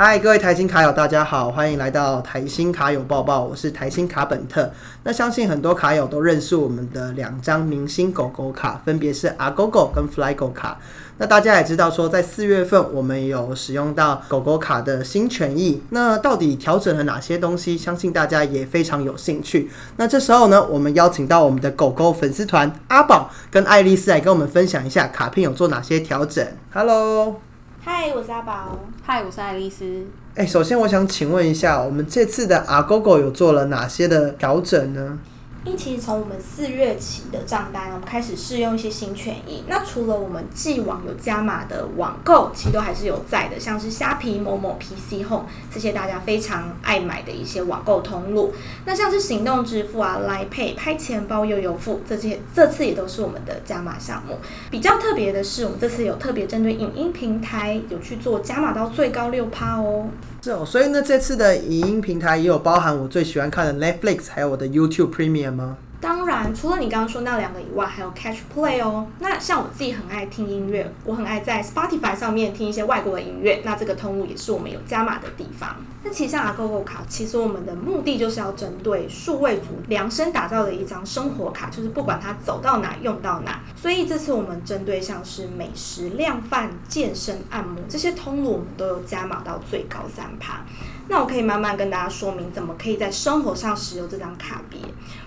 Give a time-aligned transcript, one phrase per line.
[0.00, 4.70] 嗨，各位台新卡友，大家好，欢迎来到台新卡友报报，我是台新卡本特。
[5.02, 10.78] 那相信很多卡友都认识我们的两张明星狗狗卡，分别是阿狗狗跟 Fly 狗卡。
[11.16, 17.76] 那大家也知道说，在四月份我们有使用到狗狗卡的新权益，那到底调整了哪些东西？
[17.76, 19.68] 相信大家也非常有兴趣。
[19.96, 26.46] 那这时候呢，我们邀请到我们的狗狗粉丝团阿宝跟爱丽丝来跟我们分享一下卡片有做哪些调整。
[26.72, 27.47] Hello。
[27.90, 28.78] 嗨，我是阿宝。
[29.02, 30.06] 嗨，我是爱丽丝。
[30.34, 35.18] 哎，首先我想请问一下，我们这次的阿狗狗有做了哪些的调整呢？
[35.64, 39.64] 因其实从我们四月起的账单，我们开始试用一些新权益。
[39.66, 48.54] 那除了我们既往有加码的网购，其实都还是有在的，像是虾皮、某某、PC Home 这些大家非常爱买的一些网购通路。
[48.86, 54.38] 那像是行动支付啊、来 Pay、拍钱包、悠游付这些，这次也都是我们的加码项目。
[54.70, 60.06] 比较特别的是，我们这次有特别针对影音平台有去做加码到最高六趴哦。
[60.40, 65.76] 是哦，所以呢，这次的影音平台也有包含我最喜欢看的 Netflix，还有我的 YouTube Premium 吗？
[66.00, 69.08] 当然，除了你刚刚说那两个以外，还有 Catch Play 哦。
[69.18, 75.74] 那像我自己很爱听音乐，我很爱在 Spotify 上面听一些外国的音乐，那这个通路也是我们有加码的地方。
[76.04, 83.60] 那其实像阿 GoGo 卡，其实我们的目的就是要针对数位族量身打造的一张生活卡，就是不管他走到哪用到哪。
[83.74, 90.64] 所以这次我们针对像是美食、量贩、健身、按摩这些通路，我们都有加码到最高三趴。
[91.10, 94.78] 那我可以慢慢跟大家说明，怎么可以在生活上使用这张卡别。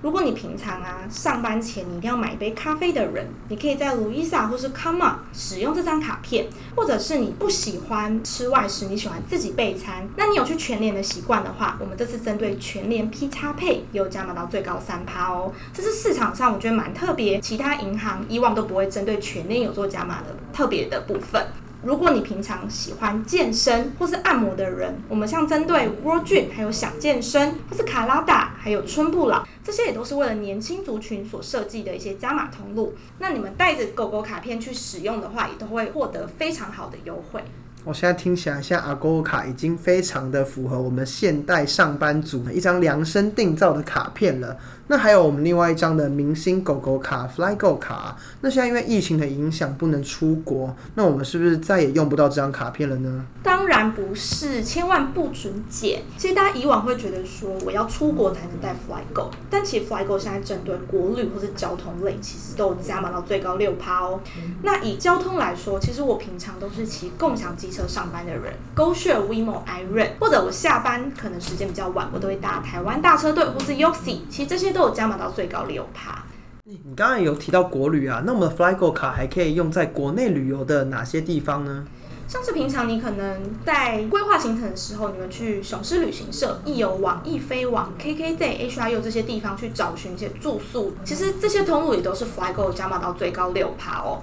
[0.00, 15.52] 如果你平常啊上班前你一定要买一杯咖啡的人，你可以在 Louisa 或是 Come 使用这张卡片，或者是你不喜欢吃外食，你喜欢自己备餐，那你有去全联的习惯的话，我们这次针对全联 P 叉配有加码到最高三趴哦。
[15.72, 21.46] 这是市场上我觉得蛮特别，其他银行以往都不会针对全联有做加码的特别的部分。
[21.82, 32.92] 如果你平常喜欢健身或是按摩的人，我们像针对 World Gym，还有想健身，或是卡拉达，还有春不老，这些也都是为了年轻族群所设计的一些加码通路。
[33.20, 37.40] 那你们带着狗狗卡片去使用的话，也都会获得非常好的优惠。
[37.86, 44.56] 我现在听起来，像阿狗卡已经非常的符合我们现代上班族的一张量身定造的卡片了。
[44.88, 53.24] 那还有我们另外一张的明星狗狗卡 FlyGo 卡，那现在因为疫情的影响不能出国，那我们是不是再也用不到这张卡片了呢？
[53.42, 56.02] 当然不是，千万不准减。
[56.16, 64.20] 其实大家以往会觉得说我要出国才能带 FlyGo，但其实 FlyGo 现在针对国旅或是交通类，其实都加码到最高六趴哦。
[64.62, 74.76] 那以交通来说，其实我平常都是骑共享机车上班的人，GoShare、WeMo、iRent，或者我下班可能时间比较晚，我都会搭台湾大车队或是 Yoxi，其实这些。
[74.76, 76.22] 都有加码到最高六趴。
[76.64, 81.86] 你刚刚有提到国旅啊，那我们的 FlyGo 卡还可以用在国内旅游的哪些地方呢？
[82.28, 94.20] 像是平常你可能在规划行程的时候，你们去雄狮旅行社、易游网、易飞网、KKday、HRU 这些地方去找寻一些住宿，其实这些通路也都是 FlyGo 加码到最高六趴哦。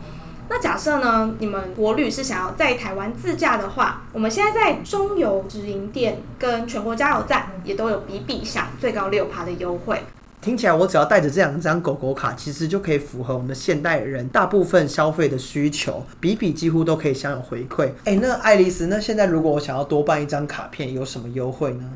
[0.50, 10.04] 那假设呢，你们国旅是想要在台湾自驾的话，我们现在在中油直营店跟全国加油站也都有比比享最高六趴的优惠。
[10.42, 17.90] 听起来我只要带着这两张狗狗卡，其实就可以符合我们现代人大部分消费的需求，比比几乎都可以享有回馈。
[18.04, 21.90] 哎，那爱丽丝，那现在如果我想要多办一张卡片，有什么优惠呢？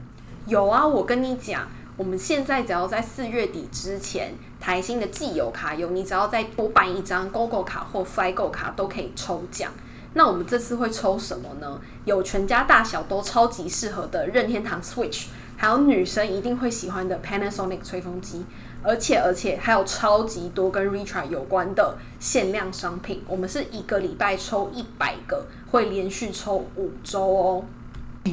[0.45, 9.71] 有啊，我跟你讲，我们现在只要在四月底之前，台新的既有卡友，你只要再多办一张 GoGo 卡或 FlyGo 卡，都可以抽奖。
[10.13, 11.79] 那我们这次会抽什么呢？
[12.05, 15.27] 有全家大小都超级适合的任天堂 Switch。
[15.59, 18.45] 还有女生一定会喜欢的 Panasonic 吹风机，
[18.83, 23.23] 而且而且还有超级多跟 Retry 有关的限量商品。
[23.27, 27.65] 我们是一个礼拜抽一百个，会连续抽五周哦。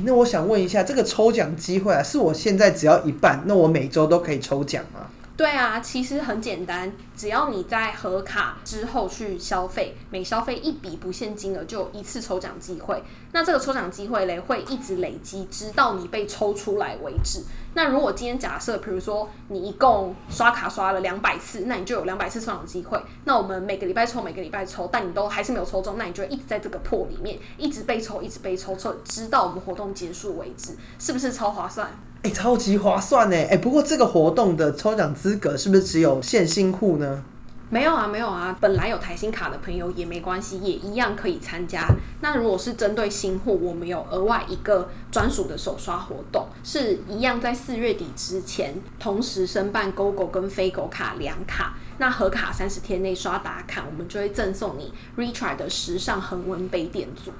[0.04, 5.06] 那我想问一下，这个抽奖机会啊，是我现在只要一半，那我每周都可以抽奖吗？
[5.36, 13.02] 对啊，其实很简单，只要你在核卡之后去消费，每消费一笔不限金额就有一次抽奖机会。
[13.32, 17.42] 那这个抽奖机会嘞，会一直累积，直到你被抽出来为止。
[17.74, 23.02] 那如果今天假设，比如说你一共刷卡刷了两百次，那你就有两百次抽奖机会。
[23.24, 31.90] 那我们每个礼拜抽，每个礼拜抽，但你都还是没有抽中，那你就一直在这个破里面，一直被抽，一直被抽，抽直到我们活动结束为止，是不是超划算？
[32.24, 33.36] 哎，超级划算呢！
[33.50, 37.22] 哎，不过这个活动的抽奖资格是不是只有限新户呢？
[37.68, 41.86] 没有啊，没有啊，本来有台新卡的朋友也没关系，也一样可以参加。
[42.22, 57.32] 那如果是针对新户，我们有额外一个专属的手刷活动，是一样在四月底之前同时申办 GoGo 跟飞狗卡两卡，那合卡三十天内刷打卡，我们就会赠送你 Retry 的时尚恒温杯垫组。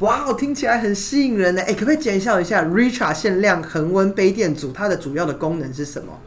[0.00, 1.60] 哇哦，听起来很吸引人呢。
[1.62, 6.18] 哎，可不可以介绍一下 Richa 限量恒温杯垫组它的主要的功能是什么？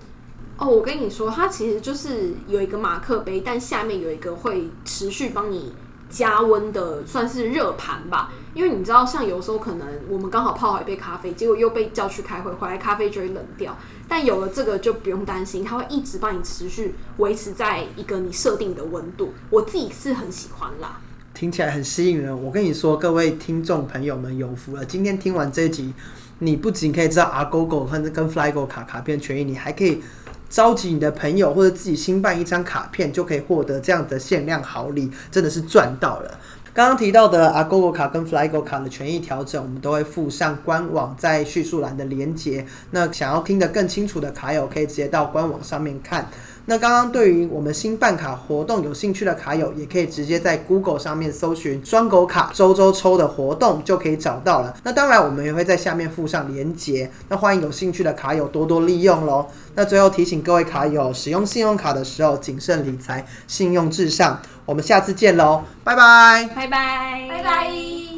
[0.58, 5.74] 哦，我跟你说，它其实就是有一个马克杯，但下面有一个会持续帮你
[6.08, 8.32] 加温的，算是热盘吧。
[8.54, 13.76] 因为你知道，像有时候可能我们刚好泡好一杯咖啡，结果又被叫去开会，回来咖啡就会冷掉。
[14.08, 19.34] 但有了这个就不用担心，它会一直帮你持续维持在一个你设定的温度。
[19.50, 21.02] 我自己是很喜欢啦。
[21.34, 22.44] 听起来很吸引人。
[22.44, 24.86] 我跟你说，各位听众朋友们有福了。
[24.86, 25.92] 今天听完这一集，
[26.40, 30.02] 你不仅可以知道阿 GoGo 和跟 Flygo 卡卡片权益，你还可以
[30.48, 36.40] 召集你的朋友或者自己新办一张卡片，就可以获得这样的限量好礼，真的是赚到了。
[36.74, 42.66] 刚刚提到的 Agogo 卡跟 Flygo 卡的权益调整，我们都会附上官网在叙述栏的连接。
[42.90, 46.28] 那想要听得更清楚的卡友，可以直接到官网上面看。
[46.66, 54.76] 那刚刚对于我们新办卡活动有兴趣的卡友，也可以直接在 Google 上面搜寻“双狗卡周周抽”的活动，就可以找到了。
[54.84, 57.12] 那当然，我们也会在下面附上连结。
[57.30, 59.46] 那欢迎有兴趣的卡友多多利用喽。
[59.76, 64.42] 那最后提醒各位卡友，使用信用卡的时候谨慎理财，信用至上。
[64.66, 68.13] 我们下次见喽，拜拜，拜拜，拜拜。